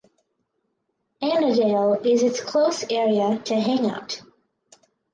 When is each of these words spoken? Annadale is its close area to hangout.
Annadale 1.21 2.03
is 2.03 2.23
its 2.23 2.41
close 2.41 2.83
area 2.89 3.37
to 3.45 3.53
hangout. 3.59 4.23